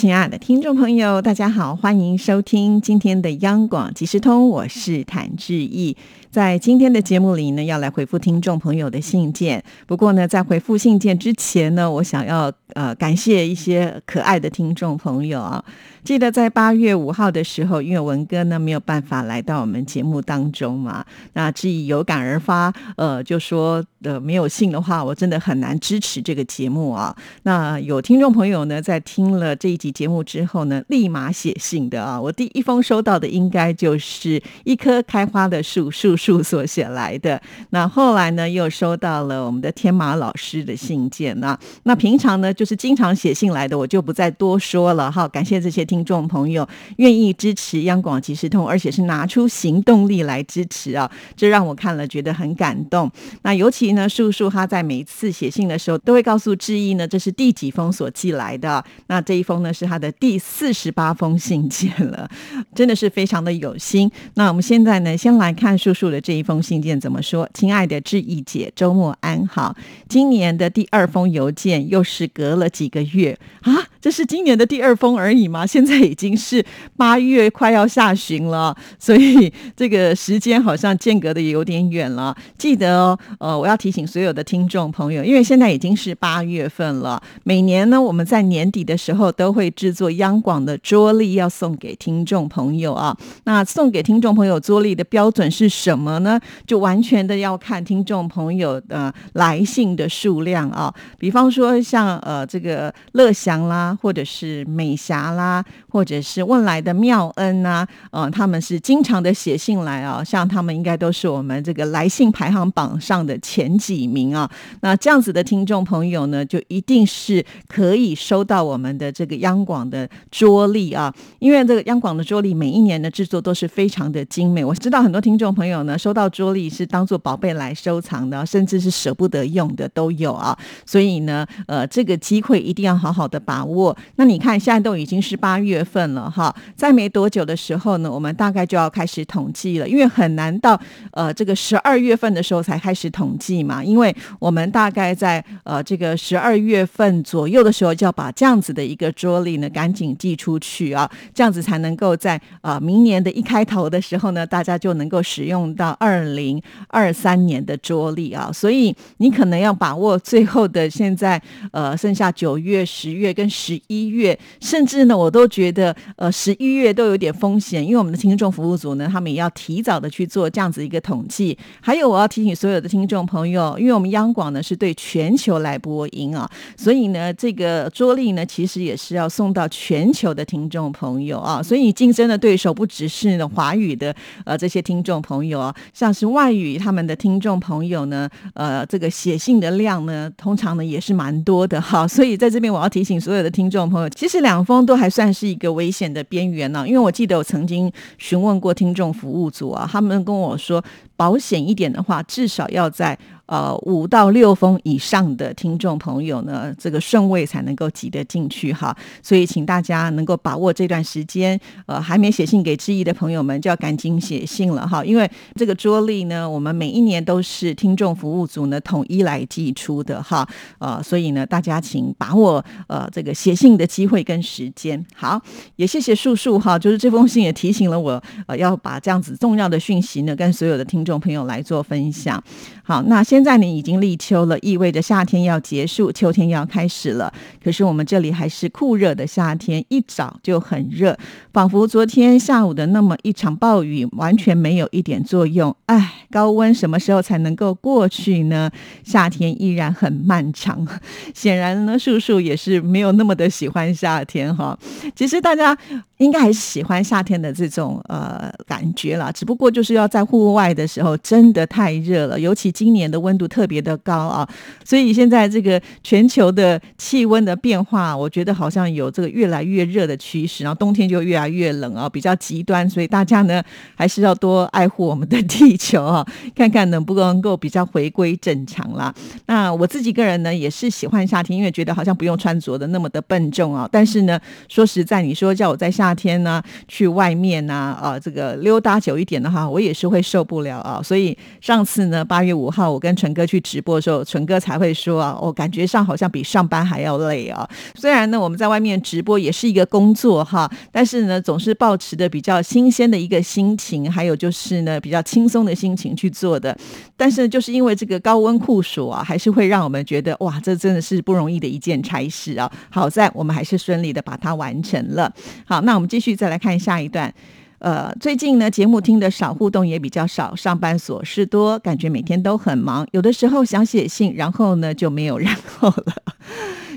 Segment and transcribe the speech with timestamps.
[0.00, 5.96] 亲爱的听众朋友，大家好，欢迎收听今天的央广即时通，我是谭志毅。
[6.30, 9.60] 在今天的节目里呢，要来回复听众朋友的信件。
[9.88, 15.64] 不过呢，在回复信件之前呢，我想要呃感谢一些可爱的听众朋友啊。
[16.08, 27.14] 记得在八月五号的时候，因为文哥呢没有办法来到我们节目当中嘛，那志毅有感而发，呃，就说呃没有信的话，我真的很难支持这个节目啊。
[27.42, 32.18] 那有听众朋友呢，在听了这一集节目之后呢，立马写信的啊。
[32.18, 36.16] 我第一封收到的应该就是一棵开花的树树。
[36.16, 41.60] 树所写来的，那后来呢，又收到了我们的天马老师的信件啊。
[41.82, 45.28] 那平常呢，就是经常写信来的，我就不再多说了哈。
[45.28, 53.10] 感谢这些听听众朋友愿意支持央广即时通，而且是拿出行动力来支持啊，这让我看了觉得很感动。
[53.42, 58.84] 那尤其呢，叔叔他在每一次写信的时候，都会告诉志毅呢，这是第几封所寄来的。
[59.06, 62.28] 那这一封呢，是他的第四十八封信件了，
[62.74, 64.10] 真的是非常的有心。
[64.34, 66.08] 那我们现在呢，先来看叔叔。
[66.08, 67.46] 的这一封信件怎么说？
[67.52, 69.76] 亲爱的志毅姐，周末安好。
[70.08, 73.74] 今年的第二封邮件又是隔了几个月啊？
[74.00, 75.66] 这是今年的第二封而已吗？
[75.66, 76.64] 现在已经是
[76.96, 82.34] 八月快要下旬了，所以这个时间好像间隔的也有点远了。
[82.56, 87.22] 记得哦，呃，我要提醒所有的听众朋友，因为现在已经是八月份了。
[87.44, 93.14] 每年呢，我们在年底的时候都会制作央广的桌历，要送给听众朋友啊。
[93.44, 95.98] 那送给听众朋友桌历的标准是什么？
[95.98, 96.38] 什么呢？
[96.64, 100.94] 就完全的要看听众朋友的来信的数量啊。
[101.18, 110.24] 比方说，像呃这个乐祥啦，或者是美霞啦，或者是问来的妙恩呐，呃，他们是经常的写信来啊。
[110.24, 114.50] 像他们应该都是我们这个来信排行榜上的前几名啊。
[114.80, 121.14] 那这样子的听众朋友呢，就一定是可以收到我们的这个央广的桌历啊。
[121.38, 124.64] 因为这个央广的桌历每一年的制作都是非常的精美。
[124.64, 125.96] 我知道很多听众朋友呢。
[125.98, 130.56] 收到桌历是当做宝贝来收藏的，甚至是舍不得用的都有啊。
[130.86, 133.94] 所以呢，呃，这个机会一定要好好的把握。
[134.14, 140.78] 那你看，现在都已经是八月份了哈，在没多久的时候呢，我们大概就要开始统计了，因为很难到
[141.12, 143.82] 呃这个十二月份的时候才开始统计嘛。
[143.82, 155.74] 因为我们大概在呃这个十二月份左右的时候，就要把这样子的一个桌历呢赶紧寄出去啊，这样子才能够在呃明年的一开头的时候呢，大家就能够使用。
[155.78, 171.56] 到二零二三年的桌历啊，所以你可能要把握最后的现在呃，剩下九月、十月跟十一月，甚至呢，我都觉觉得呃，十一月都有点风险，因为我们的听众服务组呢，他们也要提早的去做这样子一个统计。
[171.82, 184.14] 还有，我要提醒所有的听众朋友，因为我们央广呢是对全球来播音啊，所以呢，这个桌历呢，其实也是要送到全球的听众朋友啊，所以竞争的对手不只是华语的
[184.46, 185.74] 呃这些听众朋友啊。
[185.92, 192.08] 像是外语，他们的听众朋友呢，呃，这个写信的量呢，通常呢也是蛮多的哈。
[192.08, 196.86] 所以在这边我要提醒所有的听众朋友，其实两封都还算是一一个危险的边缘呢。
[196.86, 200.80] 因为我记得我曾经询问过听众服务组啊，他们跟我说，
[201.16, 203.18] 保险一点的话，至少要在。
[203.48, 208.94] 呃，五到六封以上的听众朋友呢，这个顺位才能够挤得进去哈。
[209.22, 215.02] 所以，请大家能够把握这段时间，呃，还没写信给志毅的朋友们，就要赶紧写信了哈。
[215.02, 220.46] 因为这个桌历呢，我们每一年都是听众服务组呢统一来寄出的哈。
[220.78, 225.02] 呃，所以呢，大家请把握呃这个写信的机会跟时间。
[225.14, 225.40] 好，
[225.76, 232.42] 也谢谢树树哈，就是这封信也提醒了我，呃，要把这样子重要的讯息呢，跟所有的听众朋友来做分享。
[232.82, 237.32] 好，那先现在呢已经立秋了，意味着夏天要结束，秋天要开始了。
[237.62, 241.16] 可是我们这里还是酷热的夏天，一早就很热，
[241.52, 245.72] 仿佛昨天下午的那么一场暴雨完全没有一点作用。
[245.86, 248.68] 唉，高温什么时候才能够过去呢？
[249.04, 250.84] 夏天依然很漫长。
[251.32, 254.76] 显然呢，叔叔也是没有那么的喜欢夏天哈。
[255.14, 255.78] 其实大家。
[256.18, 264.48] 应该还是喜欢夏天的这种呃感觉啦，只不过就是要在户外的时候真的太热了，尤其今年的温温度特别的高啊，
[264.84, 273.62] 所以现在这个全球的气温的变化，我觉得好像有这个越来越热的趋势，然后冬天就越来越冷啊，比较极端，所以大家呢
[273.94, 276.26] 还是要多爱护我们的地球啊，
[276.56, 279.14] 看看能不能够比较回归正常啦。
[279.46, 297.68] 那我自己个人呢也是喜欢夏天，因为觉得好像不用穿着的那么的笨重啊，但是呢，说实在，你说叫我在夏天呢去外面呢啊这个溜达久一点的话，我也是会受不了啊，所以上次呢八月五号我跟纯哥去直播的时候，纯哥才会说啊，我感觉上好像比上班还要累啊。
[297.96, 306.76] 虽然呢我们在外面直播也是一个工作哈，但是呢总是保持的比较新鲜的一个心情，还有就是呢比较轻松的心情去做的。
[307.16, 312.70] 但是就是因为这个高温酷暑啊，还是会让我们觉得哇，这真的是不容易的一件差事啊。
[312.88, 315.32] 好在我们还是顺利的把它完成了。
[315.66, 317.34] 好，那我们继续再来看下一段。
[317.80, 326.14] 呃，最近呢，节目听的少，互动也比较少，上班琐事多，感觉每天都很忙，有的时候想写信，然后呢就没有然后了。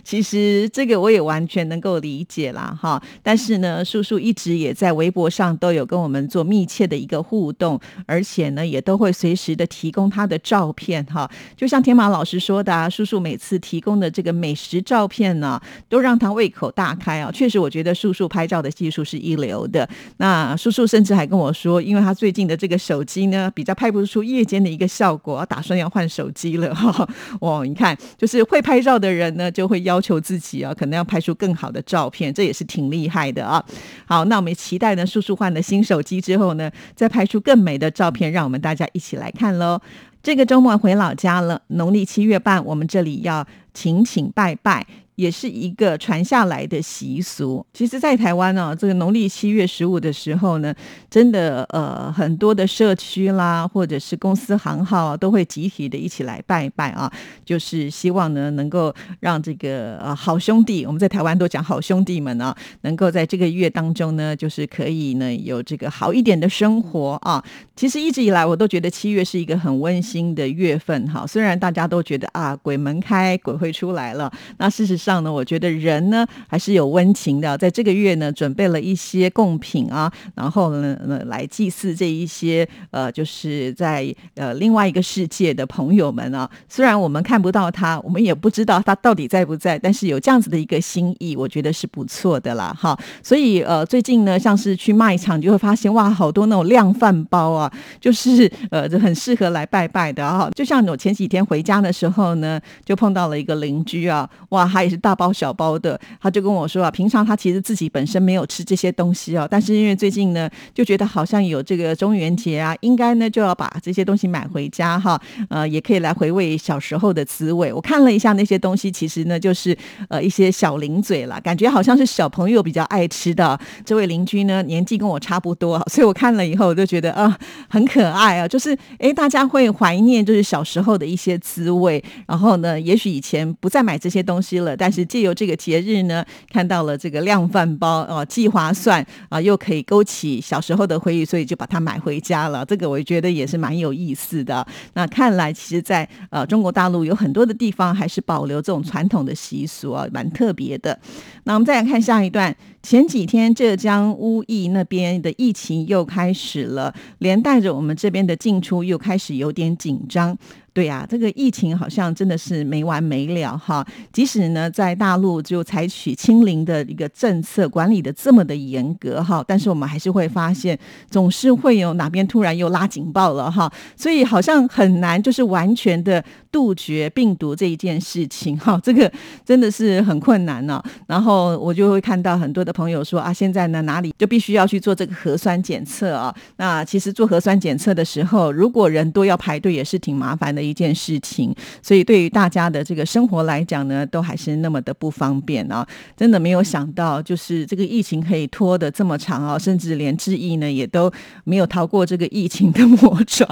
[0.04, 3.02] 其实这个我也完全能够理解啦，哈。
[3.22, 11.30] 但是呢，叔叔一直也在微博上都有跟我们做密切的一个互动，而且呢，也都会随时的提供他的照片，哈。
[11.56, 17.32] 就像天马老师说的，啊，叔叔每次提供的这个美食照片呢，都让他胃口大开啊。
[17.32, 19.88] 确实，我觉得叔叔拍照的技术是一流的。
[20.18, 27.08] 那叔叔甚至还跟我说，因为他最近的这个手机呢，比较拍不出夜间的一个效果，打算要换手机了，哈。
[27.40, 29.91] 哦，你看，就是会拍照的人呢，就会要。
[29.92, 33.62] 要求自己啊，可能要拍出更好的照片，这也是挺厉害的啊。
[34.06, 39.82] 好，那我们期待呢，叔叔换了新手机之后呢，再拍出更美的照片，让我们大家一起来看喽。
[40.24, 44.88] 这个周末回老家了，农历七月半，我们这里要请请拜拜。
[45.22, 47.64] 也是一个传下来的习俗。
[47.72, 50.74] 其实，在台湾呢，这个农历七月十五的时候呢，
[51.12, 57.12] 真的呃，很多的社区啦，或者是公司行号啊都会集体的一起来拜一拜啊，
[57.46, 67.44] 就是希望呢，能够让这个呃好兄弟，我们在台湾都讲好兄弟们啊，能够在这个月当中呢，就是可以呢有这个好一点的生活啊。
[67.76, 71.28] 其实一直以来，我都觉得七月是一个很温馨的月份哈。
[71.28, 75.11] 虽然大家都觉得啊，鬼门开，鬼会出来了，那事实上。
[75.12, 77.58] 上呢，我觉得人呢还是有温情的。
[77.58, 86.50] 在这个月呢，准备了一些贡品啊，然后呢来祭祀这一些呃，就是在呃另外一个世界的朋友们啊。
[86.70, 92.74] 虽然我们看不到他，我们也不知道他到底在不在，但是有这样子的一个心意，我觉得是不错的啦。
[92.80, 97.70] 哈，所以呃最近呢，像是去卖场就会发现哇，好多那种量饭包啊，
[98.00, 100.50] 就是呃就很适合来拜拜的啊。
[100.56, 105.02] 就像我前几天回家的时候呢，就碰到了一个邻居啊，哇，还是。
[105.02, 117.74] 大包小包的，他就跟我说啊，平常他其实自己本身没有吃这些东西哦，但是因为最近呢，就觉得好像有这个中元节啊，应该呢就要把这些东西买回家哈，呃，也可以来回味小时候的滋味。
[117.74, 119.76] 我看了一下那些东西，其实呢就是
[120.08, 123.60] 呃一些小零嘴了，感觉好像是小朋友比较爱吃的。
[123.84, 127.36] 这位邻居呢年纪跟我差不多，所以我看了以后我就觉得啊
[127.68, 142.66] 很可爱啊，就是哎大家会怀念就是小时候的一些滋味，然后呢，也许以前不再买这些东西了，但是借由这个节日呢，看到了这个量饭包哦，既划算啊，又可以勾起小时候的回忆，所以就把它买回家了。
[142.66, 144.66] 这个我觉得也是蛮有意思的。
[144.94, 151.00] 那看来，其实，在呃中国大陆有很多的地方还是保留这种传统的习俗啊，蛮特别的。
[151.44, 152.56] 那我们再来看下一段。
[152.84, 160.36] 前几天浙江乌义那边的疫情又开始了，连带着我们这边的进出又开始有点紧张。
[160.74, 163.86] 对呀，这个疫情好像真的是没完没了哈。
[164.12, 170.78] 即使呢在大陆就采取清零的一个政策，管理的这么的严格哈，但是我们还是会发现，
[171.10, 173.72] 总是会有哪边突然又拉警报了哈。
[173.96, 179.12] 所以好像很难就是完全的杜绝病毒这一件事情哈，这个
[179.46, 180.82] 真的是很困难呢。
[181.06, 182.72] 然后我就会看到很多的。
[182.72, 186.34] 朋友说啊，现在呢哪里就必须要去做这个核酸检测啊？
[186.56, 191.54] 那其实做核酸检测的时候，如果人多要排队，也是挺麻烦的一件事情。
[191.84, 195.88] 所以对于大家的这个生活来讲呢，都还是那么的不方便啊！
[196.18, 201.12] 真的没有想到，就是这个疫情可以拖得这么长啊，甚至连志毅呢也都
[201.44, 203.46] 没有逃过这个疫情的 魔爪，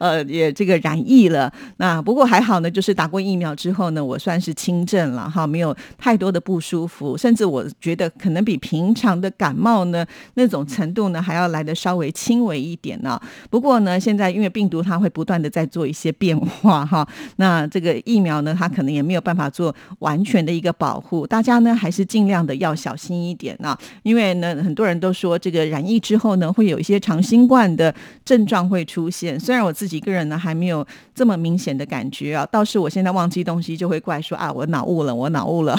[0.00, 1.52] 呃，也这个染疫了。
[1.76, 8.46] 那不过还好呢，就是打过疫苗之后呢，我算是轻症了哈，没有太多的不舒服，甚至我觉得可能。
[8.46, 13.20] 比平常的感冒呢那种程度呢还要来的稍微轻微一点呢。
[13.50, 16.25] 不过呢，现在因为病毒它会不断的在做一些变。
[16.26, 17.06] 变化哈。
[17.36, 23.78] 那这个疫苗呢，它可能也没有办法做完全的一个保护，大家呢还是尽量的要小心一点啊。
[24.02, 29.38] 因为呢，很多人都说这个染疫之后呢，会有一些长新冠的症状会出现。
[29.38, 30.84] 虽然我自己个人呢还没有
[31.16, 35.74] 这么明显的感觉啊，倒是我现在忘记东西就会怪说啊，我脑雾了，我脑雾了。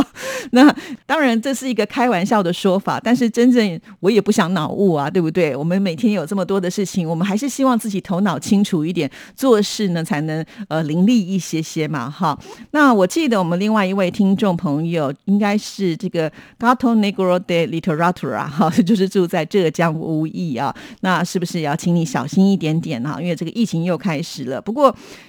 [0.52, 0.70] 那
[1.06, 5.56] 当然这是一个开玩笑的说法，但是真正我也不想脑雾啊，对不对？
[5.56, 12.38] 我们每天有这么多的事情，我们还是希望自己头脑清楚一点，做事呢才能呃伶俐一些些嘛，哈。
[12.72, 20.74] 那我记得我们另外一位听众朋友应该是这个 Gato Negro de Literatura 哈， 就是住在浙江无意啊。
[21.00, 23.18] 那是不是也要请你小心一点点哈？
[23.20, 24.60] 因为这个疫情又开始了。
[24.60, 24.81] 不过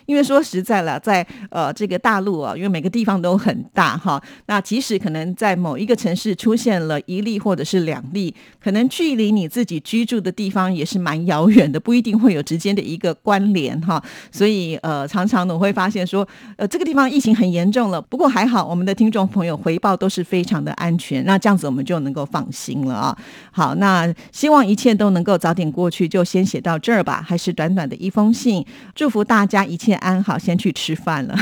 [0.05, 14.03] 因为说实在了，在呃这个大陆啊，因为每个地方都很大哈，那即使可能在某一个城市出现了一例或者是两例，可能距离你自己居住的地方也是蛮遥远的，不一定会有直接的一个关联哈。
[14.31, 23.17] 所以呃，常常呢我会发现说，呃这个地方疫情很严重了，不过还好我们的听众朋友回报都是非常的安全，那这样子我们就能够放心了啊。
[23.51, 27.23] 好，那希望一切都能够早点过去，就先写到这儿吧。
[27.25, 30.37] 还是短短的一封信，祝福大大家一切安好。
[30.37, 31.35] 先去吃饭了。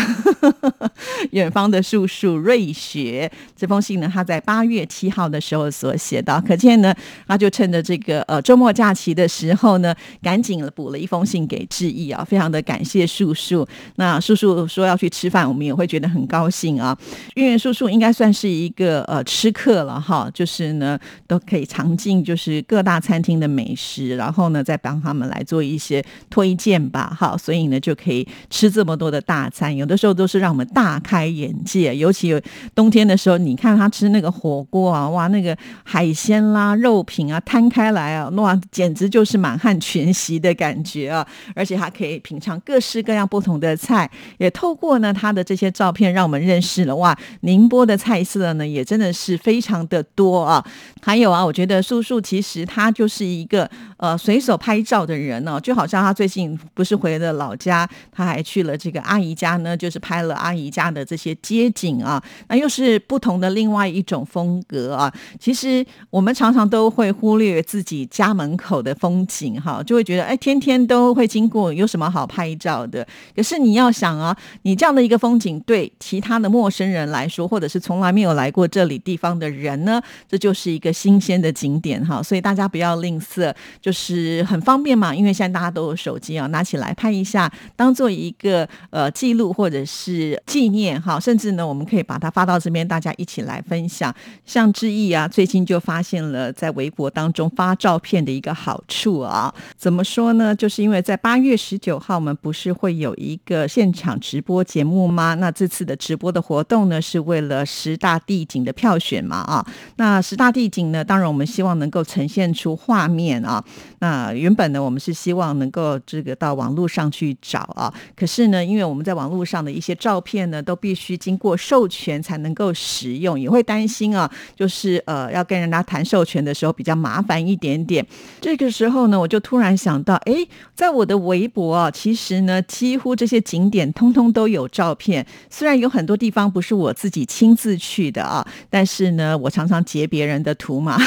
[1.31, 3.31] 远方的叔叔瑞雪。
[3.55, 6.93] 这封信呢，他在八月七号的时候所写到，可见呢，
[7.27, 13.67] 他就趁着这个呃周末假期的时候呢，赶紧补了一封信给志毅啊，非常的感谢叔叔。
[13.97, 16.97] 那叔叔说要去吃饭，我们也会觉得很高兴啊，
[17.35, 32.41] 因为叔叔应该算是一个呃吃客了哈，就是呢都可以尝尽就是各大餐厅的美食，然后呢再帮他们来做一些推荐吧，哈，所以呢就就可以吃这么多的大餐，有的时候都是让我们大开眼界，尤其有
[32.75, 33.55] 冬天的时候你。
[33.61, 41.23] 看他吃那个火锅啊，哇，那个海鲜啦、肉品啊摊开来啊，哇，简直就是满汉全席的感觉啊！
[41.53, 50.65] 而且还可以品尝各式各样不同的菜，也透过呢他的这些照片，让我们认识了哇，宁波的菜色呢也真的是非常的多啊。
[51.03, 53.69] 还有啊，我觉得叔叔其实他就是一个
[54.01, 63.31] 呃随手拍照的人呢，就好像他最近不是回了老家，他还去了这个阿姨家呢，就是拍了阿姨家的这些街景啊，那又是不同。
[63.41, 73.07] 的另外一种风格啊，其实我们常常都会忽略自己家门口的风景哈，就会觉得哎，天天都会经过，有什么好拍照的？
[73.35, 82.21] 可是你要想啊，你这样的一个风景，对其他的陌生人来说，或者是从来没有来过这里地方的人呢，这就是一个新鲜的景点哈。
[82.21, 93.25] 所以大家不要吝啬，就就是很方便嘛，因为现在大家都有手机啊，拿起来拍一下，当做一个呃记录或者是纪念哈，甚至呢，我们可以把它发到这边，大家一。
[93.31, 94.13] 起来分享，
[94.45, 99.53] 像志毅啊，最近就发现了在微博当中发照片的一个好处啊。
[99.77, 100.53] 怎么说呢？
[100.53, 105.35] 就是因为在八月十九号，我们不是会有一个现场直播节目吗？
[105.35, 109.65] 那这次的直播的活动呢，是为了十大地景的票选嘛啊。
[109.95, 113.63] 那十大地景呢，当然我们希望能够呈现出画面啊。
[113.99, 117.93] 那原本呢，我们是希望能够这个到网络上去找啊。
[118.15, 123.21] 可是呢，因为我们在网络上的一些照片呢，都必须经过授权才能够使。
[123.21, 128.03] 用也会担心啊，就是呃，要跟人家谈授权的时候比较麻烦一点点。
[128.39, 130.33] 这个时候呢，我就突然想到，哎，
[130.73, 135.23] 在我的微博啊，其实呢，几乎这些景点通通都有照片。
[135.51, 140.97] 虽然有很多地方不是我自己亲自去的啊，但是呢，我常常截别人的图嘛，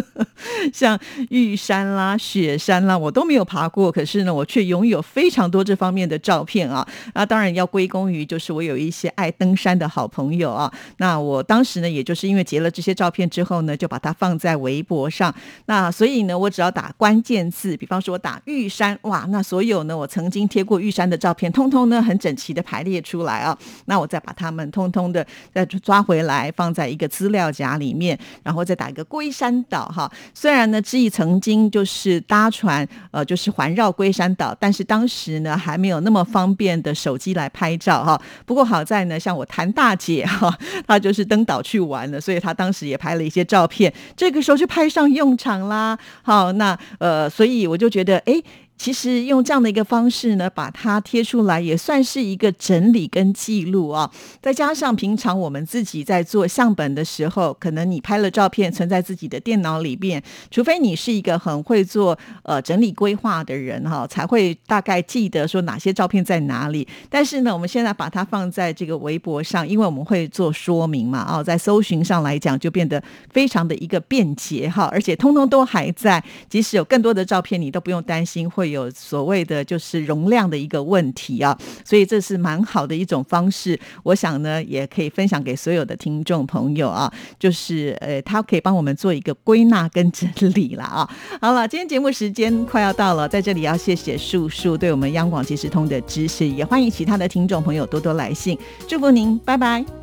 [0.72, 6.86] 像玉山啦、雪山啦，我都没有爬过，可是呢，我却拥有非常多这方面的照片啊。
[7.14, 10.72] 那当然要归功于，就是我有一些爱登山的好朋友啊。
[10.96, 11.42] 那我。
[11.52, 15.34] 当时呢，也就是因为截了这些照片之后呢，就把它放在微博上。
[15.66, 23.58] 那所以呢，我只要打关键字，比方说打玉山，哇，那所有呢我曾经贴过玉山的照片，通通呢很整齐的排列出来啊。
[23.84, 30.10] 那我再把它们通通的再抓回来，放在一个资料夹里面，然后再打一个龟山岛哈。
[30.32, 38.20] 虽然呢，志毅曾经就就是搭船，呃，就是环绕龟山岛，但是当时呢还没有那么方便的手机来拍照哈。
[38.46, 41.22] 不过好在呢，像我谭大姐哈，她就是。
[41.32, 45.98] 登岛去玩了，所以她当时也拍了一些照片，这个时候就派上用场啦。
[46.20, 48.42] 好，那呃，所以我就觉得，哎。
[48.82, 54.10] 其实用这样的一个方式呢，把它贴出来也算是一个整理跟记录啊。
[54.40, 60.20] 再加上平常我们自己在做相本的时候，可能你拍了照片存在自己的电脑里面，
[60.50, 66.84] 除非你是一个很会做呃整理规划的人哈，才会大概记得说哪些照片在哪里。
[67.08, 76.20] 但是呢，我们现在把它放在这个微博上，因为我们会做说明嘛，哦，在搜寻上来讲就变得非常的一个便捷哈，而且通通都还在，
[76.50, 78.71] 即使有更多的照片，你都不用担心会。
[78.72, 83.78] 有所谓的就是容量的一个问题啊，所以这是蛮好的一种方式。
[84.02, 91.08] 我想呢，也可以分享给所有的听众朋友啊，就是呃，它可以帮我们做一个归纳跟整理了啊。
[91.40, 100.01] 好了，今天节目时间快要到了，在这里要谢谢树树对我们央广即时通的支持，也欢迎其他的听众朋友多多来信，祝福您，拜拜。